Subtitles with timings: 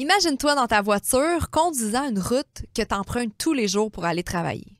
[0.00, 4.22] Imagine-toi dans ta voiture conduisant une route que tu empruntes tous les jours pour aller
[4.22, 4.78] travailler.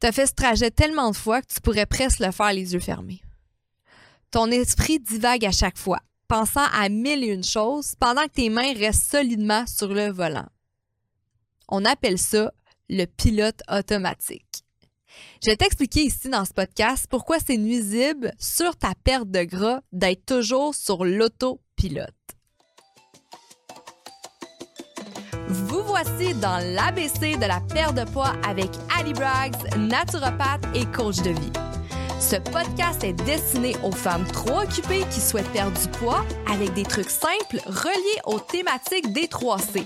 [0.00, 2.72] Tu as fait ce trajet tellement de fois que tu pourrais presque le faire les
[2.72, 3.20] yeux fermés.
[4.30, 8.48] Ton esprit divague à chaque fois, pensant à mille et une choses pendant que tes
[8.48, 10.48] mains restent solidement sur le volant.
[11.68, 12.54] On appelle ça
[12.88, 14.64] le pilote automatique.
[15.44, 19.82] Je vais t'expliquer ici dans ce podcast pourquoi c'est nuisible sur ta perte de gras
[19.92, 22.14] d'être toujours sur l'autopilote.
[26.02, 31.30] Voici dans l'ABC de la perte de poids avec Ali Braggs, naturopathe et coach de
[31.30, 31.52] vie.
[32.18, 36.84] Ce podcast est destiné aux femmes trop occupées qui souhaitent perdre du poids avec des
[36.84, 39.84] trucs simples reliés aux thématiques des 3C,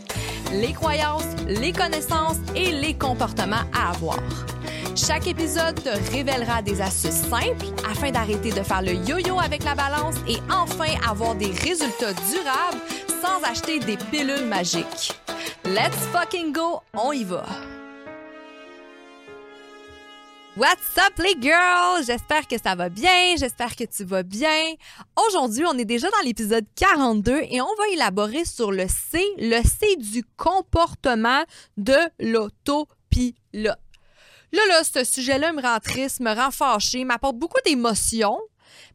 [0.52, 4.18] les croyances, les connaissances et les comportements à avoir.
[4.96, 9.74] Chaque épisode te révélera des astuces simples afin d'arrêter de faire le yo-yo avec la
[9.74, 12.80] balance et enfin avoir des résultats durables
[13.20, 15.12] sans acheter des pilules magiques.
[15.66, 17.42] Let's fucking go, on y va!
[20.58, 22.04] What's up les girls?
[22.06, 24.74] J'espère que ça va bien, j'espère que tu vas bien.
[25.26, 29.62] Aujourd'hui, on est déjà dans l'épisode 42 et on va élaborer sur le C, le
[29.62, 31.42] C du comportement
[31.78, 33.78] de l'autopilote.
[34.52, 38.38] Là, là, ce sujet-là me rend triste, me rend fâchée, m'apporte beaucoup d'émotions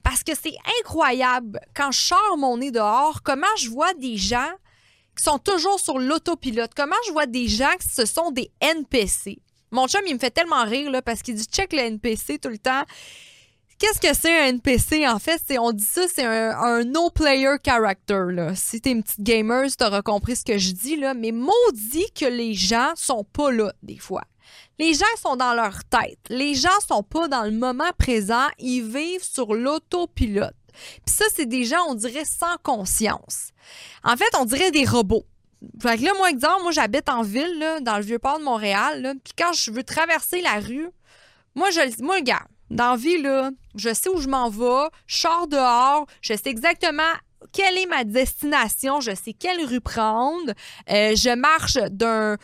[0.03, 4.51] parce que c'est incroyable quand je sors mon nez dehors, comment je vois des gens
[5.15, 9.39] qui sont toujours sur l'autopilote, comment je vois des gens qui ce sont des NPC.
[9.71, 12.57] Mon chum, il me fait tellement rire parce qu'il dit check le NPC tout le
[12.57, 12.83] temps.
[13.79, 15.07] Qu'est-ce que c'est un NPC?
[15.07, 18.25] En fait, on dit ça, c'est un, no-player character.
[18.29, 18.53] Là.
[18.53, 21.13] Si t'es une petite gamer, tu auras compris ce que je dis, là.
[21.13, 24.23] mais maudit que les gens sont pas là, des fois.
[24.79, 26.19] Les gens sont dans leur tête.
[26.29, 28.47] Les gens sont pas dans le moment présent.
[28.59, 30.55] Ils vivent sur l'autopilote.
[31.05, 33.49] Puis ça, c'est des gens, on dirait, sans conscience.
[34.03, 35.25] En fait, on dirait des robots.
[35.81, 38.43] Fait que là, moi, exemple, moi, j'habite en ville, là, dans le vieux port de
[38.43, 39.15] Montréal.
[39.23, 40.89] Puis quand je veux traverser la rue,
[41.55, 45.47] moi, je moi, gars, dans la là, je sais où je m'en vais, je sors
[45.47, 47.13] dehors, je sais exactement
[47.51, 50.51] quelle est ma destination, je sais quelle rue prendre,
[50.89, 52.37] euh, je marche d'un,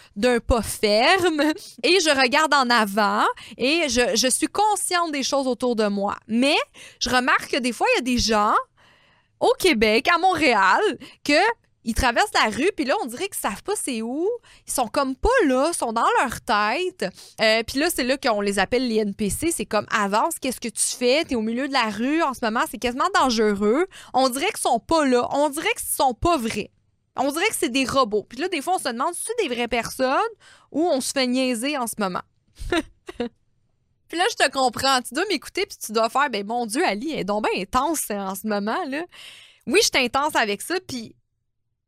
[0.47, 1.41] pas ferme
[1.83, 3.25] et je regarde en avant
[3.57, 6.15] et je, je suis consciente des choses autour de moi.
[6.27, 6.57] Mais
[6.99, 8.55] je remarque que des fois, il y a des gens
[9.39, 10.81] au Québec, à Montréal,
[11.23, 11.33] que
[11.85, 14.27] ils traversent la rue, puis là, on dirait qu'ils savent pas c'est où.
[14.67, 17.05] Ils sont comme pas là, sont dans leur tête.
[17.39, 19.51] Euh, puis là, c'est là qu'on les appelle les NPC.
[19.51, 21.23] C'est comme avance, qu'est-ce que tu fais?
[21.25, 23.85] T'es au milieu de la rue en ce moment, c'est quasiment dangereux.
[24.13, 25.27] On dirait qu'ils sont pas là.
[25.31, 26.71] On dirait qu'ils sont pas vrais.
[27.15, 28.25] On dirait que c'est des robots.
[28.27, 30.19] Puis là, des fois, on se demande c'est des vraies personnes
[30.71, 32.23] ou on se fait niaiser en ce moment?
[34.07, 35.01] Puis là, je te comprends.
[35.01, 37.61] Tu dois m'écouter, puis tu dois faire, ben mon Dieu, Ali, elle est donc bien
[37.61, 39.03] intense en ce moment, là.
[39.67, 41.15] Oui, je suis intense avec ça, puis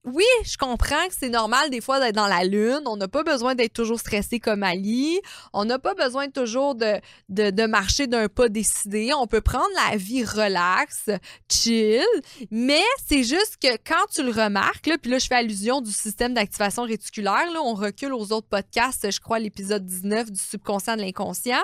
[0.08, 2.82] oui, je comprends que c'est normal des fois d'être dans la lune.
[2.86, 5.20] On n'a pas besoin d'être toujours stressé comme Ali.
[5.52, 9.12] On n'a pas besoin toujours de, de, marcher d'un pas décidé.
[9.14, 11.10] On peut prendre la vie relax,
[11.52, 12.06] chill.
[12.52, 15.92] Mais c'est juste que quand tu le remarques, là, puis là, je fais allusion du
[15.92, 20.96] système d'activation réticulaire, là, on recule aux autres podcasts, je crois, l'épisode 19 du subconscient
[20.96, 21.64] de l'inconscient.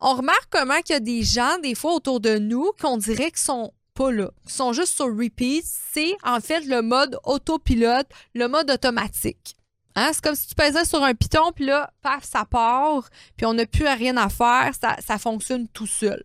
[0.00, 3.30] On remarque comment il y a des gens, des fois, autour de nous, qu'on dirait
[3.30, 4.30] qu'ils sont pas là.
[4.44, 5.64] Ils sont juste sur repeat.
[5.64, 9.56] C'est en fait le mode autopilote, le mode automatique.
[9.96, 10.10] Hein?
[10.12, 13.54] C'est comme si tu pesais sur un piton, puis là, paf, ça part, puis on
[13.54, 16.22] n'a plus rien à faire, ça, ça fonctionne tout seul.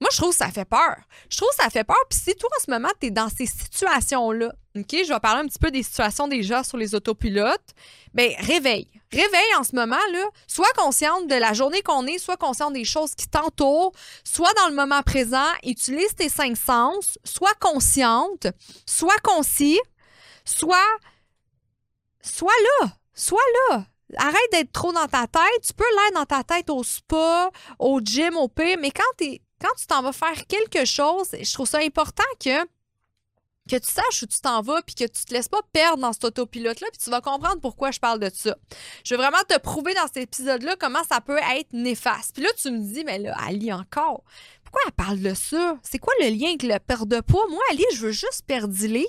[0.00, 0.96] Moi, je trouve que ça fait peur.
[1.28, 2.02] Je trouve que ça fait peur.
[2.10, 5.42] Puis si toi, en ce moment, tu es dans ces situations-là, OK, je vais parler
[5.42, 7.70] un petit peu des situations déjà sur les autopilotes,
[8.14, 8.88] bien, réveille.
[9.12, 10.24] Réveille en ce moment, là.
[10.46, 13.92] Sois consciente de la journée qu'on est, sois consciente des choses qui t'entourent,
[14.24, 18.46] sois dans le moment présent, utilise tes cinq sens, sois consciente,
[18.86, 19.78] sois concis,
[20.44, 20.78] sois,
[22.22, 23.40] sois là, sois
[23.70, 23.84] là.
[24.16, 25.62] Arrête d'être trop dans ta tête.
[25.66, 29.26] Tu peux l'être dans ta tête au spa, au gym, au P, mais quand,
[29.62, 32.66] quand tu t'en vas faire quelque chose, je trouve ça important que
[33.70, 36.12] que tu saches où tu t'en vas, puis que tu te laisses pas perdre dans
[36.12, 38.56] cet autopilote-là, puis tu vas comprendre pourquoi je parle de ça.
[39.04, 42.34] Je veux vraiment te prouver dans cet épisode-là comment ça peut être néfaste.
[42.34, 44.24] Puis là, tu me dis, mais là, Ali, encore,
[44.72, 45.78] pourquoi elle parle de ça?
[45.82, 47.46] C'est quoi le lien avec le perte de poids?
[47.50, 49.06] Moi, Ali, je veux juste perdre du livre.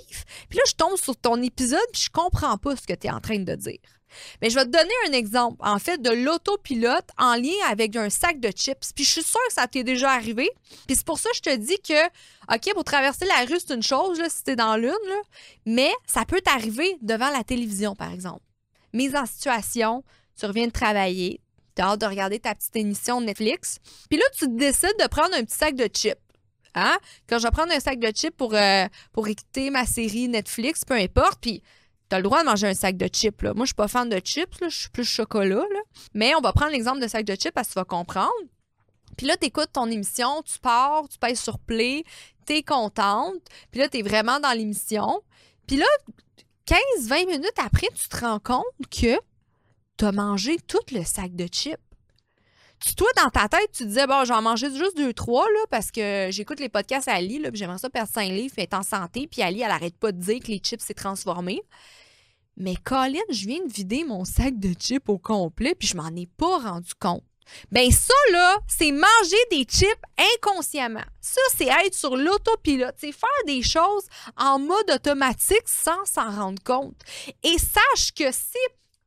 [0.50, 3.10] Puis là, je tombe sur ton épisode, puis je comprends pas ce que tu es
[3.10, 3.78] en train de dire.
[4.42, 8.10] Mais je vais te donner un exemple, en fait, de l'autopilote en lien avec un
[8.10, 8.92] sac de chips.
[8.94, 10.50] Puis je suis sûre que ça t'est déjà arrivé.
[10.86, 12.04] Puis c'est pour ça que je te dis que,
[12.54, 14.92] OK, pour traverser la rue, c'est une chose, là, si t'es dans l'une,
[15.64, 18.42] mais ça peut t'arriver devant la télévision, par exemple.
[18.92, 20.04] Mise en situation,
[20.38, 21.40] tu reviens de travailler,
[21.74, 23.78] tu as hâte de regarder ta petite émission Netflix.
[24.08, 26.18] Puis là, tu décides de prendre un petit sac de chips.
[26.74, 26.96] Hein?
[27.28, 30.84] Quand je vais prendre un sac de chips pour, euh, pour écouter ma série Netflix,
[30.84, 31.62] peu importe, puis
[32.08, 33.42] tu as le droit de manger un sac de chips.
[33.42, 33.54] Là.
[33.54, 35.64] Moi, je suis pas fan de chips, je suis plus chocolat.
[35.72, 35.80] Là.
[36.14, 38.32] Mais on va prendre l'exemple de sac de chips parce que tu vas comprendre.
[39.16, 42.02] Puis là, tu écoutes ton émission, tu pars, tu pèses sur play,
[42.46, 43.40] tu es contente.
[43.70, 45.22] Puis là, tu es vraiment dans l'émission.
[45.66, 45.86] Puis là,
[46.66, 49.18] 15-20 minutes après, tu te rends compte que
[49.96, 51.78] tu as mangé tout le sac de chips.
[52.80, 55.90] Tu, toi, dans ta tête, tu disais, bon, j'en manger juste deux, trois, là, parce
[55.90, 58.82] que j'écoute les podcasts à Ali, là, puis j'aimerais ça perdre 5 livres, être en
[58.82, 61.62] santé, puis Ali, elle arrête pas de dire que les chips s'est transformé.
[62.56, 66.14] Mais Colin, je viens de vider mon sac de chips au complet, puis je m'en
[66.14, 67.24] ai pas rendu compte.
[67.70, 70.02] Ben ça, là, c'est manger des chips
[70.36, 71.04] inconsciemment.
[71.20, 72.94] Ça, c'est être sur l'autopilote.
[72.98, 74.04] C'est faire des choses
[74.36, 77.00] en mode automatique sans s'en rendre compte.
[77.42, 78.58] Et sache que si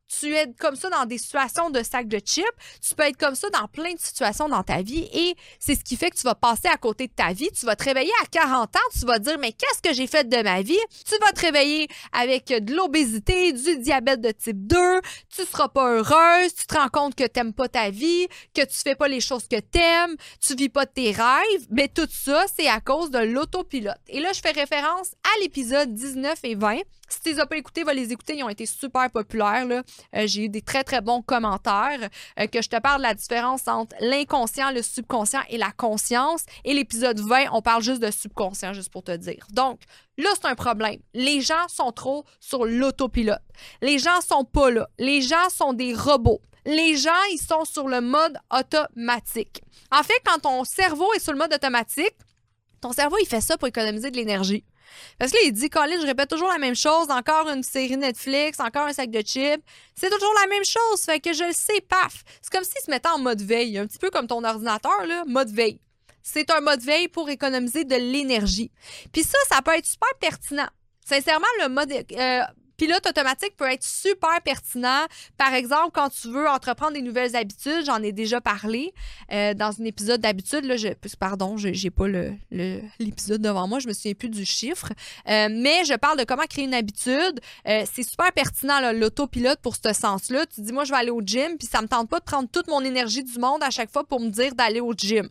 [0.08, 2.44] tu es comme ça dans des situations de sac de chips,
[2.86, 5.84] tu peux être comme ça dans plein de situations dans ta vie et c'est ce
[5.84, 7.50] qui fait que tu vas passer à côté de ta vie.
[7.52, 10.28] Tu vas te réveiller à 40 ans, tu vas dire mais qu'est-ce que j'ai fait
[10.28, 10.78] de ma vie?
[11.06, 15.00] Tu vas te réveiller avec de l'obésité, du diabète de type 2,
[15.34, 18.78] tu seras pas heureuse, tu te rends compte que t'aimes pas ta vie, que tu
[18.78, 21.66] fais pas les choses que t'aimes, tu vis pas tes rêves.
[21.70, 23.98] Mais tout ça, c'est à cause de l'autopilote.
[24.08, 26.78] Et là, je fais référence à l'épisode 19 et 20
[27.08, 28.36] si tu les as pas écoutés, va les écouter.
[28.36, 29.66] Ils ont été super populaires.
[29.70, 29.82] Euh,
[30.12, 32.08] j'ai eu des très, très bons commentaires.
[32.38, 36.44] Euh, que je te parle de la différence entre l'inconscient, le subconscient et la conscience.
[36.64, 39.46] Et l'épisode 20, on parle juste de subconscient, juste pour te dire.
[39.50, 39.80] Donc,
[40.16, 41.00] là, c'est un problème.
[41.14, 43.38] Les gens sont trop sur l'autopilote.
[43.82, 44.88] Les gens sont pas là.
[44.98, 46.40] Les gens sont des robots.
[46.66, 49.62] Les gens, ils sont sur le mode automatique.
[49.90, 52.14] En fait, quand ton cerveau est sur le mode automatique,
[52.80, 54.64] ton cerveau, il fait ça pour économiser de l'énergie.
[55.18, 57.96] Parce que là, il dit, Colin, je répète toujours la même chose, encore une série
[57.96, 59.62] Netflix, encore un sac de chips.
[59.94, 61.00] C'est toujours la même chose.
[61.02, 62.22] Fait que je le sais, paf.
[62.42, 65.24] C'est comme s'il se mettait en mode veille, un petit peu comme ton ordinateur, là,
[65.26, 65.80] mode veille.
[66.22, 68.70] C'est un mode veille pour économiser de l'énergie.
[69.12, 70.68] Puis ça, ça peut être super pertinent.
[71.04, 72.42] Sincèrement, le mode euh,
[72.78, 75.04] pilote automatique peut être super pertinent.
[75.36, 78.94] Par exemple, quand tu veux entreprendre des nouvelles habitudes, j'en ai déjà parlé
[79.32, 80.64] euh, dans un épisode d'habitude.
[80.64, 80.88] Là, je,
[81.18, 82.06] pardon, je n'ai pas
[82.98, 84.92] l'épisode devant moi, je me souviens plus du chiffre.
[85.28, 87.40] Euh, mais je parle de comment créer une habitude.
[87.66, 90.46] Euh, c'est super pertinent, l'autopilote pour ce sens-là.
[90.46, 92.48] Tu dis, moi, je vais aller au gym, puis ça me tente pas de prendre
[92.48, 95.28] toute mon énergie du monde à chaque fois pour me dire d'aller au gym.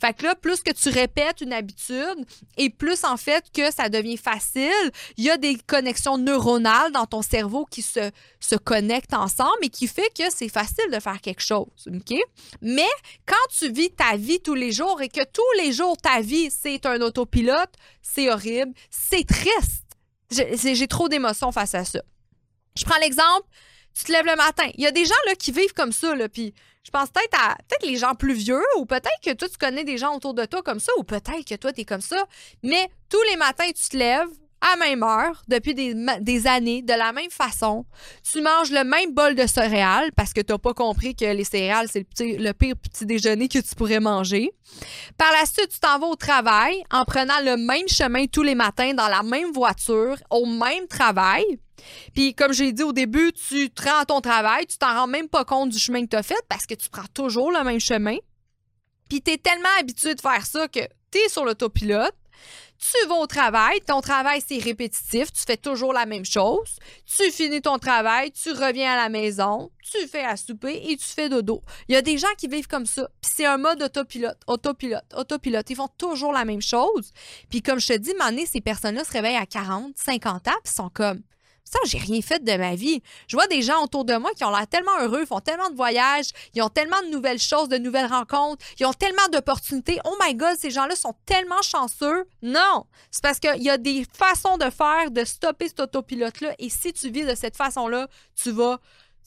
[0.00, 2.24] Fait que là, plus que tu répètes une habitude
[2.56, 7.06] et plus en fait que ça devient facile, il y a des connexions neuronales dans
[7.06, 11.20] ton cerveau qui se, se connectent ensemble et qui fait que c'est facile de faire
[11.20, 11.66] quelque chose.
[11.86, 12.16] OK?
[12.60, 12.88] Mais
[13.26, 16.50] quand tu vis ta vie tous les jours et que tous les jours ta vie,
[16.50, 19.84] c'est un autopilote, c'est horrible, c'est triste.
[20.30, 22.00] J'ai trop d'émotions face à ça.
[22.76, 23.46] Je prends l'exemple,
[23.94, 24.68] tu te lèves le matin.
[24.74, 26.54] Il y a des gens là, qui vivent comme ça, puis
[26.84, 29.84] je pense peut-être à peut-être les gens plus vieux, ou peut-être que toi, tu connais
[29.84, 32.24] des gens autour de toi comme ça, ou peut-être que toi, tu es comme ça.
[32.62, 34.28] Mais tous les matins, tu te lèves
[34.60, 37.86] à même heure, depuis des, années, de la même façon.
[38.30, 41.44] Tu manges le même bol de céréales parce que tu n'as pas compris que les
[41.44, 44.50] céréales, c'est le, pire petit déjeuner que tu pourrais manger.
[45.16, 48.54] Par la suite, tu t'en vas au travail en prenant le même chemin tous les
[48.54, 51.44] matins dans la même voiture, au même travail.
[52.14, 55.06] Puis, comme j'ai dit au début, tu te rends à ton travail, tu t'en rends
[55.06, 57.62] même pas compte du chemin que tu as fait parce que tu prends toujours le
[57.64, 58.16] même chemin.
[59.08, 60.80] Puis, tu es tellement habitué de faire ça que
[61.10, 62.14] tu es sur l'autopilote.
[62.80, 66.78] Tu vas au travail, ton travail c'est répétitif, tu fais toujours la même chose.
[67.04, 71.04] Tu finis ton travail, tu reviens à la maison, tu fais à souper et tu
[71.04, 71.62] fais dodo.
[71.88, 73.06] Il y a des gens qui vivent comme ça.
[73.20, 75.68] Puis c'est un mode autopilote, autopilote, autopilote.
[75.68, 77.12] Ils font toujours la même chose.
[77.50, 80.72] Puis comme je te dis, mané, ces personnes-là se réveillent à 40, 50 ans, puis
[80.72, 81.20] sont comme
[81.70, 83.00] ça, j'ai rien fait de ma vie.
[83.28, 85.76] Je vois des gens autour de moi qui ont l'air tellement heureux, font tellement de
[85.76, 90.00] voyages, ils ont tellement de nouvelles choses, de nouvelles rencontres, ils ont tellement d'opportunités.
[90.04, 92.26] Oh my God, ces gens-là sont tellement chanceux.
[92.42, 96.54] Non, c'est parce qu'il y a des façons de faire, de stopper cet autopilote-là.
[96.58, 98.80] Et si tu vis de cette façon-là, tu vas,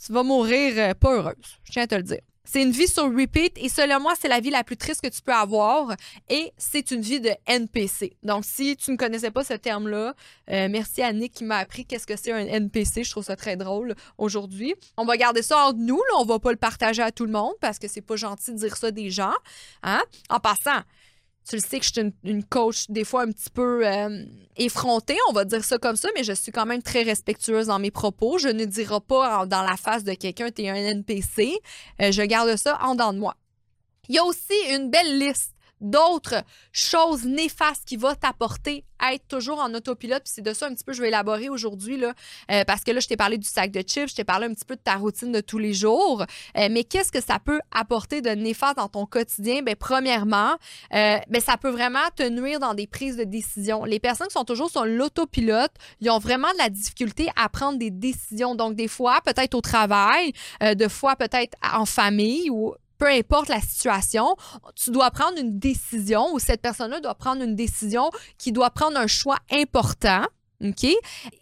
[0.05, 1.59] tu vas mourir euh, pas heureuse.
[1.63, 2.21] Je tiens à te le dire.
[2.45, 5.07] C'est une vie sur repeat et selon moi, c'est la vie la plus triste que
[5.07, 5.95] tu peux avoir
[6.29, 8.17] et c'est une vie de NPC.
[8.21, 10.13] Donc, si tu ne connaissais pas ce terme-là,
[10.49, 13.05] euh, merci à Nick qui m'a appris qu'est-ce que c'est un NPC.
[13.05, 14.75] Je trouve ça très drôle aujourd'hui.
[14.97, 16.19] On va garder ça entre nous, là.
[16.19, 18.57] on va pas le partager à tout le monde parce que c'est pas gentil de
[18.57, 19.33] dire ça des gens.
[19.81, 20.03] Hein?
[20.29, 20.81] En passant,
[21.47, 24.25] tu le sais que je suis une, coach des fois un petit peu euh,
[24.57, 27.79] effrontée, on va dire ça comme ça, mais je suis quand même très respectueuse dans
[27.79, 28.37] mes propos.
[28.37, 31.59] Je ne dirai pas dans la face de quelqu'un, tu es un NPC.
[32.01, 33.35] Euh, je garde ça en dedans de moi.
[34.09, 35.52] Il y a aussi une belle liste
[35.83, 40.23] d'autres choses néfastes qui vont t'apporter être toujours en autopilote.
[40.23, 42.91] Puis c'est de ça un petit peu que je vais élaborer aujourd'hui, euh, parce que
[42.91, 44.81] là, je t'ai parlé du sac de chips, je t'ai parlé un petit peu de
[44.81, 46.23] ta routine de tous les jours.
[46.57, 49.61] Euh, mais qu'est-ce que ça peut apporter de néfaste dans ton quotidien?
[49.61, 50.55] Bien, premièrement,
[50.93, 53.83] euh, bien, ça peut vraiment te nuire dans des prises de décision.
[53.85, 57.77] Les personnes qui sont toujours sur l'autopilote, ils ont vraiment de la difficulté à prendre
[57.77, 58.55] des décisions.
[58.55, 63.59] Donc, des fois, peut-être au travail, de fois peut-être en famille ou peu importe la
[63.59, 64.37] situation,
[64.75, 68.97] tu dois prendre une décision ou cette personne-là doit prendre une décision qui doit prendre
[68.97, 70.21] un choix important.
[70.63, 70.87] OK?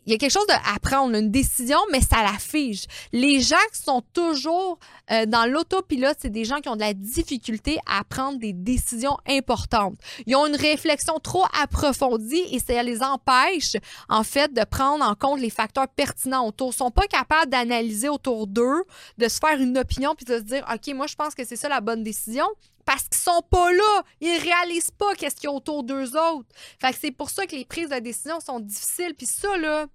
[0.08, 2.86] Il y a quelque chose à prendre, une décision, mais ça la fige.
[3.12, 4.79] Les gens qui sont toujours
[5.12, 9.17] euh, dans l'autopilote, c'est des gens qui ont de la difficulté à prendre des décisions
[9.27, 10.00] importantes.
[10.25, 13.75] Ils ont une réflexion trop approfondie et ça les empêche,
[14.10, 16.72] en fait, de prendre en compte les facteurs pertinents autour.
[16.74, 18.84] Ils sont pas capables d'analyser autour d'eux,
[19.20, 21.55] de se faire une opinion puis de se dire, OK, moi, je pense que c'est
[21.55, 22.48] ça la bonne décision
[22.86, 24.03] parce qu'ils sont pas là.
[24.20, 26.50] Ils réalisent pas qu'est-ce qu'il y a autour d'eux autres.
[26.79, 29.13] Fait que c'est pour ça que les prises de décision sont difficiles.
[29.15, 29.88] Puis ça, là,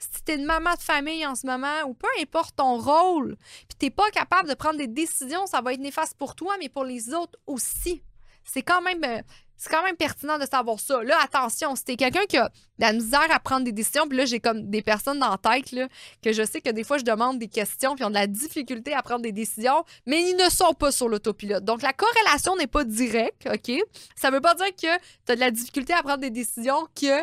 [0.00, 3.36] si t'es une maman de famille en ce moment, ou peu importe ton rôle,
[3.68, 6.68] puis t'es pas capable de prendre des décisions, ça va être néfaste pour toi, mais
[6.68, 8.02] pour les autres aussi.
[8.44, 9.20] C'est quand même euh,
[9.60, 11.02] c'est quand même pertinent de savoir ça.
[11.02, 14.16] Là, attention, si t'es quelqu'un qui a de la misère à prendre des décisions, puis
[14.16, 15.86] là, j'ai comme des personnes dans la tête, là,
[16.22, 18.94] que je sais que des fois, je demande des questions, puis ont de la difficulté
[18.94, 21.62] à prendre des décisions, mais ils ne sont pas sur l'autopilote.
[21.62, 23.76] Donc, la corrélation n'est pas directe, OK?
[24.16, 27.20] Ça veut pas dire que tu as de la difficulté à prendre des décisions que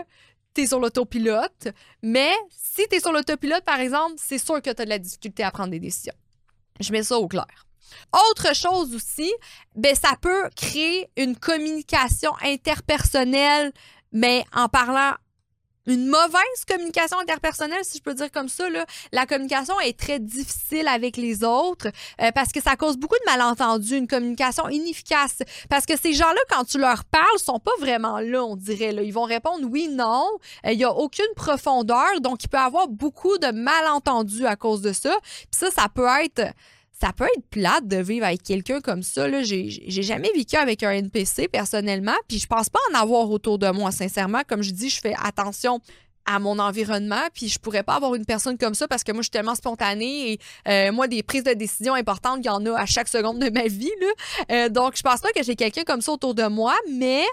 [0.65, 1.67] sur l'autopilote,
[2.01, 4.99] mais si tu es sur l'autopilote, par exemple, c'est sûr que tu as de la
[4.99, 6.15] difficulté à prendre des décisions.
[6.79, 7.65] Je mets ça au clair.
[8.31, 9.31] Autre chose aussi,
[9.75, 13.71] ben, ça peut créer une communication interpersonnelle,
[14.11, 15.13] mais en parlant
[15.87, 18.69] une mauvaise communication interpersonnelle, si je peux dire comme ça.
[18.69, 18.85] Là.
[19.11, 21.87] La communication est très difficile avec les autres
[22.21, 25.39] euh, parce que ça cause beaucoup de malentendus, une communication inefficace.
[25.69, 28.91] Parce que ces gens-là, quand tu leur parles, sont pas vraiment là, on dirait.
[28.91, 29.01] Là.
[29.01, 30.27] Ils vont répondre oui, non.
[30.65, 34.81] Euh, il y a aucune profondeur, donc il peut avoir beaucoup de malentendus à cause
[34.81, 35.15] de ça.
[35.23, 36.53] Puis ça, ça peut être
[36.99, 39.27] ça peut être plate de vivre avec quelqu'un comme ça.
[39.27, 39.43] Là.
[39.43, 43.69] J'ai, jamais vécu avec un NPC personnellement, puis je pense pas en avoir autour de
[43.69, 44.41] moi, sincèrement.
[44.47, 45.79] Comme je dis, je fais attention
[46.25, 49.21] à mon environnement, puis je pourrais pas avoir une personne comme ça parce que moi,
[49.21, 52.65] je suis tellement spontanée et euh, moi, des prises de décision importantes, il y en
[52.65, 53.91] a à chaque seconde de ma vie.
[54.01, 54.07] Là.
[54.51, 57.23] Euh, donc, je pense pas que j'ai quelqu'un comme ça autour de moi, mais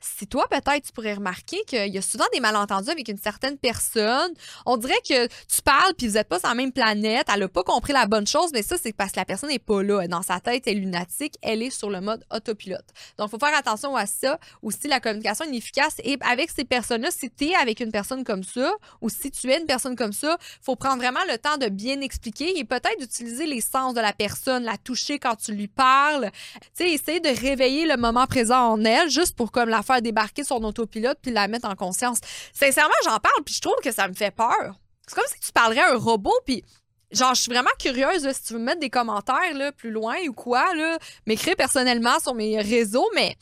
[0.00, 3.58] si toi, peut-être, tu pourrais remarquer qu'il y a souvent des malentendus avec une certaine
[3.58, 4.32] personne.
[4.66, 7.26] On dirait que tu parles puis vous n'êtes pas sur la même planète.
[7.32, 9.58] Elle n'a pas compris la bonne chose, mais ça, c'est parce que la personne n'est
[9.58, 10.06] pas là.
[10.06, 11.34] Dans sa tête, elle est lunatique.
[11.42, 12.84] Elle est sur le mode autopilote.
[13.18, 14.38] Donc, il faut faire attention à ça.
[14.62, 15.96] Aussi, la communication inefficace.
[16.04, 19.50] Et avec ces personnes-là, si tu es avec une personne comme ça ou si tu
[19.50, 22.64] es une personne comme ça, il faut prendre vraiment le temps de bien expliquer et
[22.64, 26.30] peut-être d'utiliser les sens de la personne, la toucher quand tu lui parles.
[26.76, 30.02] Tu sais, essayer de réveiller le moment présent en elle juste pour comme la faire
[30.02, 32.18] débarquer son autopilote puis la mettre en conscience.
[32.52, 34.74] Sincèrement, j'en parle puis je trouve que ça me fait peur.
[35.06, 36.64] C'est comme si tu parlerais à un robot puis
[37.10, 40.32] genre je suis vraiment curieuse si tu veux mettre des commentaires là, plus loin ou
[40.32, 43.36] quoi là, m'écrire personnellement sur mes réseaux mais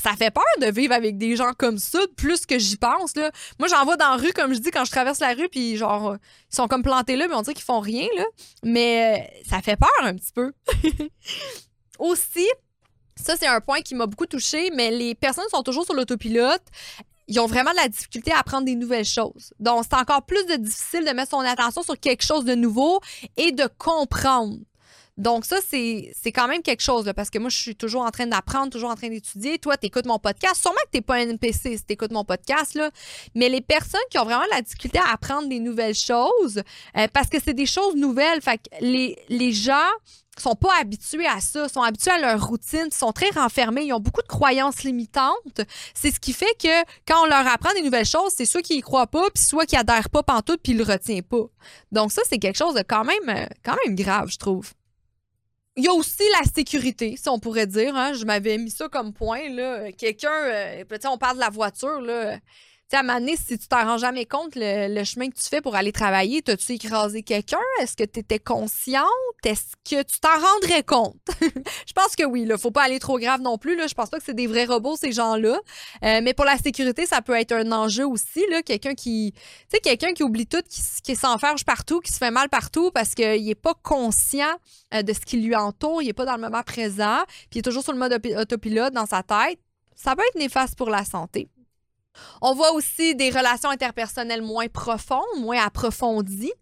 [0.00, 3.16] ça fait peur de vivre avec des gens comme ça, plus que j'y pense.
[3.16, 3.30] Là.
[3.58, 5.76] Moi, j'en vois dans la rue, comme je dis, quand je traverse la rue, puis
[5.76, 6.16] genre,
[6.50, 8.06] ils sont comme plantés là, mais on dirait qu'ils font rien.
[8.16, 8.24] Là.
[8.64, 10.52] Mais euh, ça fait peur un petit peu.
[11.98, 12.48] Aussi,
[13.20, 16.62] ça, c'est un point qui m'a beaucoup touché, mais les personnes sont toujours sur l'autopilote.
[17.28, 19.52] Ils ont vraiment de la difficulté à apprendre des nouvelles choses.
[19.60, 23.00] Donc, c'est encore plus difficile de mettre son attention sur quelque chose de nouveau
[23.36, 24.56] et de comprendre.
[25.20, 28.26] Donc, ça, c'est quand même quelque chose, parce que moi, je suis toujours en train
[28.26, 29.58] d'apprendre, toujours en train d'étudier.
[29.58, 30.62] Toi, tu écoutes mon podcast.
[30.62, 32.90] Sûrement que tu pas un NPC si tu écoutes mon podcast, là.
[33.34, 36.62] Mais les personnes qui ont vraiment la difficulté à apprendre des nouvelles choses,
[36.96, 39.90] euh, parce que c'est des choses nouvelles, fait que les, les gens
[40.40, 44.00] sont pas habitués à ça, sont habitués à leur routine, sont très renfermés, ils ont
[44.00, 45.60] beaucoup de croyances limitantes.
[45.94, 48.76] C'est ce qui fait que quand on leur apprend des nouvelles choses, c'est soit qu'ils
[48.76, 51.46] y croient pas, puis soit qu'ils adhèrent pas pantoute, puis ils le retiennent pas.
[51.92, 54.72] Donc ça, c'est quelque chose de quand même, euh, quand même grave, je trouve.
[55.76, 57.94] Il y a aussi la sécurité, si on pourrait dire.
[57.94, 58.12] Hein.
[58.12, 59.40] Je m'avais mis ça comme point.
[59.96, 62.38] Quelqu'un, euh, on parle de la voiture, là
[62.90, 65.74] sais, à un si tu t'en rends jamais compte, le, chemin que tu fais pour
[65.76, 67.58] aller travailler, t'as-tu écrasé quelqu'un?
[67.80, 69.06] Est-ce que tu étais consciente?
[69.44, 71.16] Est-ce que tu t'en rendrais compte?
[71.40, 72.58] je pense que oui, là.
[72.58, 73.86] Faut pas aller trop grave non plus, là.
[73.86, 75.58] Je pense pas que c'est des vrais robots, ces gens-là.
[76.04, 78.62] Euh, mais pour la sécurité, ça peut être un enjeu aussi, là.
[78.62, 79.40] Quelqu'un qui, tu
[79.72, 83.14] sais, quelqu'un qui oublie tout, qui, qui s'enferme partout, qui se fait mal partout parce
[83.14, 84.54] qu'il est pas conscient
[84.94, 87.58] euh, de ce qui lui entoure, il est pas dans le moment présent, puis il
[87.58, 89.58] est toujours sur le mode autopilote dans sa tête.
[89.94, 91.48] Ça peut être néfaste pour la santé.
[92.40, 96.52] On voit aussi des relations interpersonnelles moins profondes, moins approfondies.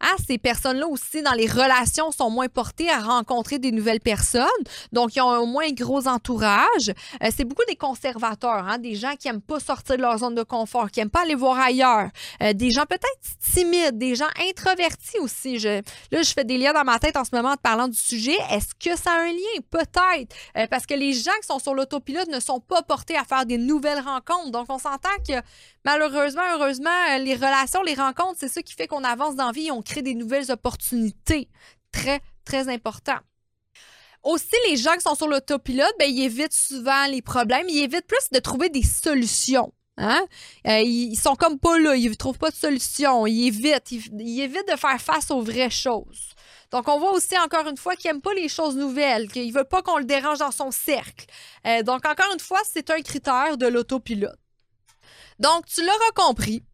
[0.00, 4.46] Hein, ces personnes-là aussi, dans les relations, sont moins portées à rencontrer des nouvelles personnes.
[4.92, 6.90] Donc, ils ont un moins gros entourage.
[7.22, 10.34] Euh, c'est beaucoup des conservateurs, hein, des gens qui n'aiment pas sortir de leur zone
[10.34, 12.08] de confort, qui n'aiment pas aller voir ailleurs.
[12.42, 13.20] Euh, des gens peut-être
[13.54, 15.58] timides, des gens introvertis aussi.
[15.58, 17.98] Je, là, je fais des liens dans ma tête en ce moment en parlant du
[17.98, 18.36] sujet.
[18.50, 19.60] Est-ce que ça a un lien?
[19.70, 20.34] Peut-être.
[20.56, 23.46] Euh, parce que les gens qui sont sur l'autopilote ne sont pas portés à faire
[23.46, 24.50] des nouvelles rencontres.
[24.50, 25.34] Donc, on s'entend que
[25.84, 29.70] malheureusement, heureusement, les relations, les rencontres, c'est ça qui fait qu'on avance dans la vie.
[29.86, 31.48] Créer des nouvelles opportunités.
[31.92, 33.18] Très, très important.
[34.22, 37.68] Aussi, les gens qui sont sur l'autopilote, ben, ils évitent souvent les problèmes.
[37.68, 39.72] Ils évitent plus de trouver des solutions.
[39.98, 40.26] Hein?
[40.66, 43.26] Euh, ils, sont comme pas là, ils ne trouvent pas de solution.
[43.26, 46.34] Ils évitent, ils, évitent de faire face aux vraies choses.
[46.72, 49.52] Donc, on voit aussi encore une fois qu'ils n'aiment pas les choses nouvelles, qu'ils ne
[49.52, 51.26] veulent pas qu'on le dérange dans son cercle.
[51.66, 54.38] Euh, donc, encore une fois, c'est un critère de l'autopilote.
[55.38, 56.64] Donc, tu l'auras compris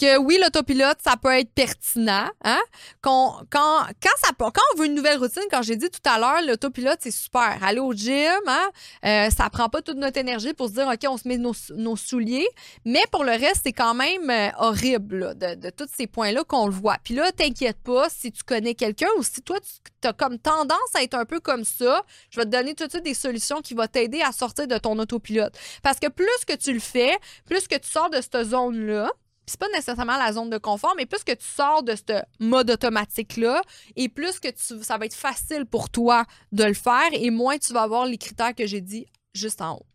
[0.00, 2.28] que oui, l'autopilote, ça peut être pertinent.
[2.42, 2.60] Hein?
[3.02, 6.18] Quand, quand, quand, ça, quand on veut une nouvelle routine, quand j'ai dit tout à
[6.18, 7.58] l'heure, l'autopilote, c'est super.
[7.62, 8.70] Aller au gym, hein?
[9.04, 11.52] Euh, ça prend pas toute notre énergie pour se dire, OK, on se met nos,
[11.76, 12.48] nos souliers.
[12.86, 16.66] Mais pour le reste, c'est quand même euh, horrible de, de, tous ces points-là qu'on
[16.66, 16.96] le voit.
[17.04, 19.58] Puis là, t'inquiète pas si tu connais quelqu'un ou si toi,
[20.00, 22.86] tu as comme tendance à être un peu comme ça, je vais te donner tout
[22.86, 25.54] de suite des solutions qui vont t'aider à sortir de ton autopilote.
[25.82, 29.10] Parce que plus que tu le fais, plus que tu sors de cette zone-là,
[29.50, 32.70] c'est pas nécessairement la zone de confort, mais plus que tu sors de ce mode
[32.70, 33.62] automatique-là
[33.96, 37.58] et plus que tu, ça va être facile pour toi de le faire et moins
[37.58, 39.86] tu vas avoir les critères que j'ai dit juste en haut.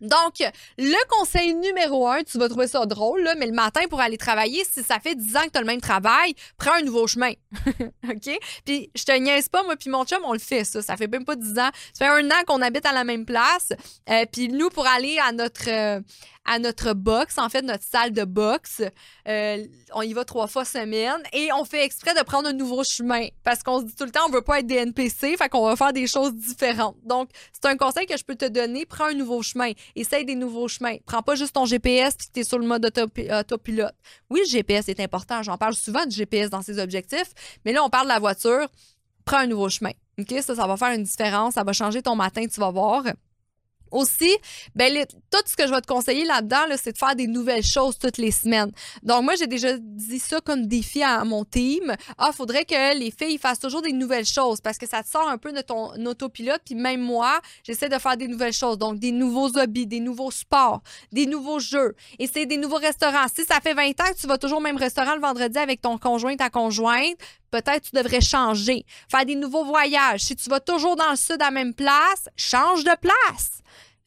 [0.00, 0.34] Donc,
[0.76, 4.18] le conseil numéro un, tu vas trouver ça drôle, là, mais le matin pour aller
[4.18, 7.06] travailler, si ça fait 10 ans que tu as le même travail, prends un nouveau
[7.06, 7.32] chemin.
[8.08, 8.38] OK?
[8.64, 10.82] Puis, je te niaise pas, moi, puis mon chum, on le fait, ça.
[10.82, 11.70] Ça fait même pas 10 ans.
[11.94, 13.72] Ça fait un an qu'on habite à la même place.
[14.10, 15.70] Euh, puis, nous, pour aller à notre.
[15.70, 16.00] Euh,
[16.46, 18.82] à notre box, en fait, notre salle de boxe.
[19.28, 22.84] Euh, on y va trois fois semaine et on fait exprès de prendre un nouveau
[22.84, 25.48] chemin parce qu'on se dit tout le temps, on veut pas être des NPC, fait
[25.48, 26.96] qu'on va faire des choses différentes.
[27.04, 28.86] Donc, c'est un conseil que je peux te donner.
[28.86, 29.72] Prends un nouveau chemin.
[29.94, 30.96] Essaye des nouveaux chemins.
[31.04, 33.94] Prends pas juste ton GPS puis tu es sur le mode autopilote.
[34.30, 35.42] Oui, le GPS est important.
[35.42, 37.32] J'en parle souvent du GPS dans ses objectifs,
[37.64, 38.68] mais là, on parle de la voiture.
[39.24, 39.90] Prends un nouveau chemin.
[40.18, 40.34] OK?
[40.40, 41.54] Ça, ça va faire une différence.
[41.54, 43.04] Ça va changer ton matin, tu vas voir.
[43.96, 44.36] Aussi,
[44.74, 47.98] ben, tout ce que je vais te conseiller là-dedans, c'est de faire des nouvelles choses
[47.98, 48.70] toutes les semaines.
[49.02, 51.96] Donc, moi, j'ai déjà dit ça comme défi à mon team.
[52.18, 55.26] Ah, faudrait que les filles fassent toujours des nouvelles choses parce que ça te sort
[55.26, 56.60] un peu de ton autopilote.
[56.62, 58.76] Puis même moi, j'essaie de faire des nouvelles choses.
[58.76, 61.94] Donc, des nouveaux hobbies, des nouveaux sports, des nouveaux jeux.
[62.30, 63.28] C'est des nouveaux restaurants.
[63.34, 65.80] Si ça fait 20 ans que tu vas toujours au même restaurant le vendredi avec
[65.80, 67.16] ton conjoint, ta conjointe,
[67.50, 68.84] peut-être tu devrais changer.
[69.10, 70.20] Faire des nouveaux voyages.
[70.20, 73.62] Si tu vas toujours dans le sud à la même place, change de place.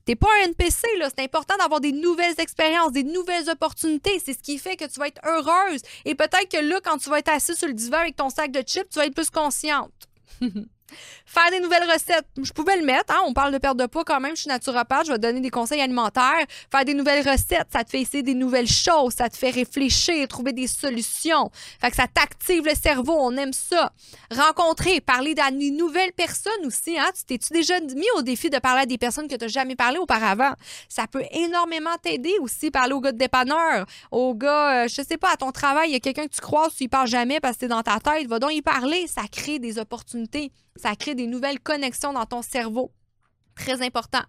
[0.10, 1.08] T'es pas un NPC, là.
[1.15, 4.17] C'est important d'avoir des nouvelles expériences, des nouvelles opportunités.
[4.17, 5.82] C'est ce qui fait que tu vas être heureuse.
[6.04, 8.52] Et peut-être que là, quand tu vas être assis sur le divan avec ton sac
[8.52, 9.91] de chips, tu vas être plus consciente.
[11.25, 13.13] Faire des nouvelles recettes, je pouvais le mettre.
[13.13, 13.21] Hein?
[13.25, 14.36] On parle de perte de poids quand même.
[14.36, 16.45] Je suis naturopathe, je vais donner des conseils alimentaires.
[16.71, 20.28] Faire des nouvelles recettes, ça te fait essayer des nouvelles choses, ça te fait réfléchir,
[20.28, 21.52] trouver des solutions.
[21.80, 23.91] Fait que ça t'active le cerveau, on aime ça.
[24.32, 26.97] Rencontrer, parler à des nouvelles personnes aussi.
[26.97, 27.10] Hein?
[27.15, 29.75] Tu t'es-tu déjà mis au défi de parler à des personnes que tu n'as jamais
[29.75, 30.54] parlé auparavant?
[30.88, 32.71] Ça peut énormément t'aider aussi.
[32.71, 35.93] Parler au gars de dépanneur, au gars, euh, je sais pas, à ton travail, il
[35.93, 37.99] y a quelqu'un que tu croises, tu y parles jamais parce que c'est dans ta
[37.99, 38.28] tête.
[38.28, 39.08] Va donc y parler.
[39.08, 40.52] Ça crée des opportunités.
[40.82, 42.92] Ça crée des nouvelles connexions dans ton cerveau.
[43.56, 44.22] Très important.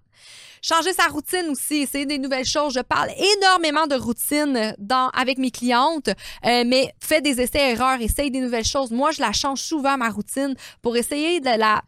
[0.62, 2.74] Changer sa routine aussi, essayer des nouvelles choses.
[2.74, 4.74] Je parle énormément de routine
[5.14, 8.90] avec mes clientes, euh, mais fais des essais-erreurs, essaye des nouvelles choses.
[8.90, 11.82] Moi, je la change souvent, ma routine, pour essayer de la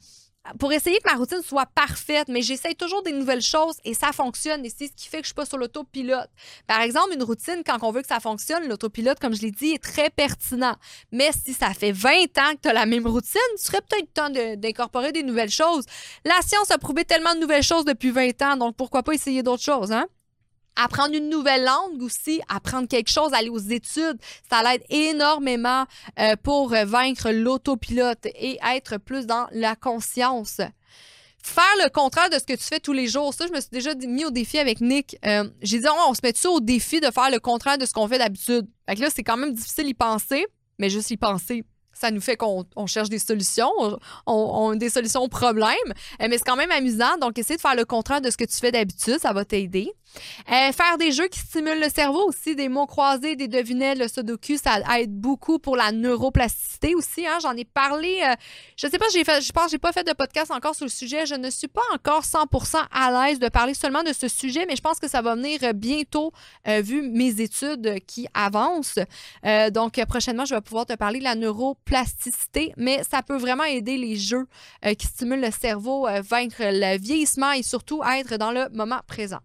[0.59, 4.13] pour essayer que ma routine soit parfaite, mais j'essaye toujours des nouvelles choses et ça
[4.13, 4.65] fonctionne.
[4.65, 6.29] Et c'est ce qui fait que je suis pas sur l'autopilote.
[6.67, 9.73] Par exemple, une routine, quand on veut que ça fonctionne, l'autopilote, comme je l'ai dit,
[9.73, 10.77] est très pertinent.
[11.13, 14.13] Mais si ça fait 20 ans que tu as la même routine, tu serait peut-être
[14.13, 15.85] temps d'incorporer des nouvelles choses.
[16.25, 19.43] La science a prouvé tellement de nouvelles choses depuis 20 ans, donc pourquoi pas essayer
[19.43, 20.07] d'autres choses, hein?
[20.77, 24.19] Apprendre une nouvelle langue aussi, apprendre quelque chose, aller aux études,
[24.51, 25.85] ça l'aide énormément
[26.19, 30.61] euh, pour vaincre l'autopilote et être plus dans la conscience.
[31.43, 33.71] Faire le contraire de ce que tu fais tous les jours, ça, je me suis
[33.71, 35.17] déjà mis au défi avec Nick.
[35.27, 37.93] Euh, j'ai dit, on se met ça au défi de faire le contraire de ce
[37.93, 38.67] qu'on fait d'habitude?
[38.89, 40.47] Fait que là, c'est quand même difficile d'y penser,
[40.79, 43.73] mais juste y penser, ça nous fait qu'on cherche des solutions,
[44.27, 45.69] on, des solutions aux problèmes,
[46.21, 47.19] euh, mais c'est quand même amusant.
[47.21, 49.93] Donc, essayer de faire le contraire de ce que tu fais d'habitude, ça va t'aider.
[50.51, 54.09] Euh, faire des jeux qui stimulent le cerveau aussi, des mots croisés, des devinettes, le
[54.09, 57.27] sudoku, ça aide beaucoup pour la neuroplasticité aussi.
[57.27, 57.39] Hein.
[57.41, 58.35] J'en ai parlé, euh,
[58.77, 60.91] je sais pas, j'ai fait, je pense j'ai pas fait de podcast encore sur le
[60.91, 61.27] sujet.
[61.27, 64.77] Je ne suis pas encore 100% à l'aise de parler seulement de ce sujet, mais
[64.77, 66.33] je pense que ça va venir bientôt
[66.67, 68.99] vu mes études qui avancent.
[69.71, 73.97] donc prochainement, je vais pouvoir te parler de la neuroplasticité, mais ça peut vraiment aider
[73.97, 74.47] les jeux
[74.99, 79.41] qui stimulent le cerveau, vaincre le vieillissement et surtout être dans le moment présent.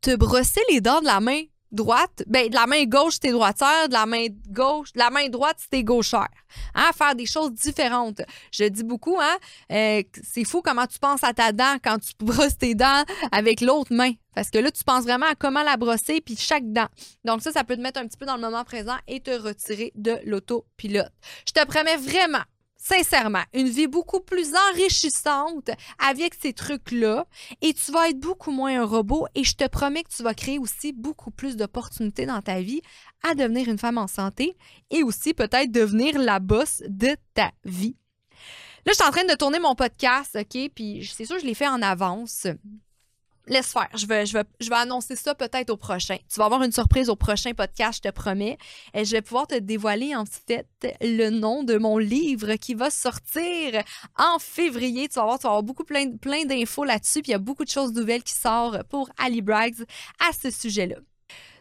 [0.00, 3.88] Te brosser les dents de la main droite, ben de la main gauche t'es droitière,
[3.88, 6.28] de la main gauche, de la main droite t'es gauchère.
[6.74, 8.22] Hein, faire des choses différentes.
[8.50, 9.36] Je dis beaucoup, hein,
[9.70, 13.60] euh, c'est fou comment tu penses à ta dent quand tu brosses tes dents avec
[13.60, 14.12] l'autre main.
[14.34, 16.88] Parce que là, tu penses vraiment à comment la brosser puis chaque dent.
[17.24, 19.30] Donc ça, ça peut te mettre un petit peu dans le moment présent et te
[19.30, 21.12] retirer de l'autopilote.
[21.46, 22.42] Je te promets vraiment
[22.80, 27.26] sincèrement, une vie beaucoup plus enrichissante avec ces trucs-là
[27.60, 30.34] et tu vas être beaucoup moins un robot et je te promets que tu vas
[30.34, 32.80] créer aussi beaucoup plus d'opportunités dans ta vie
[33.22, 34.56] à devenir une femme en santé
[34.90, 37.96] et aussi peut-être devenir la bosse de ta vie.
[38.86, 40.70] Là, je suis en train de tourner mon podcast, OK?
[40.74, 42.46] Puis c'est sûr, je l'ai fait en avance
[43.50, 43.88] laisse faire.
[43.94, 46.16] Je vais, je, vais, je vais annoncer ça peut-être au prochain.
[46.32, 48.56] Tu vas avoir une surprise au prochain podcast, je te promets.
[48.94, 50.66] Et je vais pouvoir te dévoiler en fait
[51.00, 53.82] le nom de mon livre qui va sortir
[54.16, 55.08] en février.
[55.08, 57.22] Tu vas voir, tu vas avoir beaucoup plein, plein d'infos là-dessus.
[57.22, 59.84] Puis il y a beaucoup de choses nouvelles qui sortent pour Ali Braggs
[60.20, 60.96] à ce sujet-là.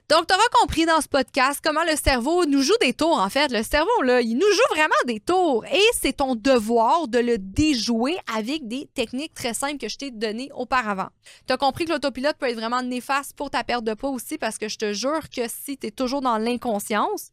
[0.10, 3.30] Donc, tu auras compris dans ce podcast comment le cerveau nous joue des tours, en
[3.30, 3.52] fait.
[3.52, 5.64] Le cerveau, là, il nous joue vraiment des tours.
[5.68, 10.10] Et c'est ton devoir de le déjouer avec des techniques très simples que je t'ai
[10.10, 11.10] données auparavant.
[11.46, 14.40] Tu as compris que l'autopilote peut être vraiment néfaste pour ta perte de poids aussi
[14.40, 17.30] parce que je te jure que si tu es toujours dans l'inconscience,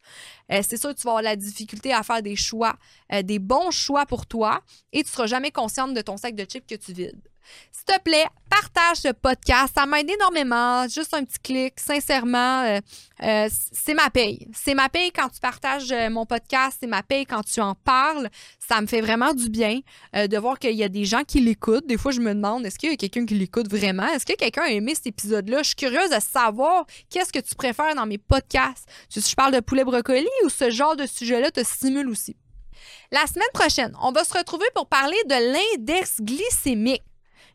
[0.51, 2.75] euh, c'est sûr que tu vas avoir la difficulté à faire des choix,
[3.11, 4.61] euh, des bons choix pour toi
[4.93, 7.27] et tu seras jamais consciente de ton sac de chips que tu vides.
[7.71, 9.73] S'il te plaît, partage ce podcast.
[9.75, 10.87] Ça m'aide énormément.
[10.87, 11.79] Juste un petit clic.
[11.79, 12.79] Sincèrement, euh,
[13.23, 14.47] euh, c'est ma paye.
[14.53, 16.77] C'est ma paye quand tu partages euh, mon podcast.
[16.79, 18.29] C'est ma paye quand tu en parles.
[18.59, 19.79] Ça me fait vraiment du bien
[20.13, 21.87] de voir qu'il y a des gens qui l'écoutent.
[21.87, 24.07] Des fois, je me demande, est-ce qu'il y a quelqu'un qui l'écoute vraiment?
[24.07, 25.59] Est-ce que quelqu'un a aimé cet épisode-là?
[25.59, 28.87] Je suis curieuse de savoir qu'est-ce que tu préfères dans mes podcasts.
[29.09, 32.35] Si je parle de poulet brocoli ou ce genre de sujet-là te stimule aussi?
[33.11, 37.03] La semaine prochaine, on va se retrouver pour parler de l'index glycémique.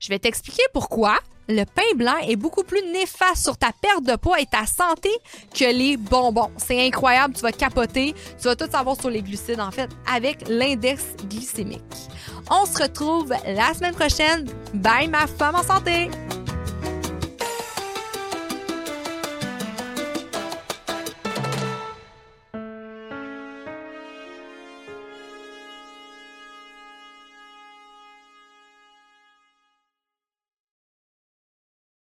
[0.03, 1.17] Je vais t'expliquer pourquoi
[1.49, 5.11] le pain blanc est beaucoup plus néfaste sur ta perte de poids et ta santé
[5.55, 6.51] que les bonbons.
[6.57, 10.49] C'est incroyable, tu vas capoter, tu vas tout savoir sur les glucides en fait avec
[10.49, 11.83] l'index glycémique.
[12.51, 14.49] On se retrouve la semaine prochaine.
[14.75, 16.11] Bye ma femme en santé!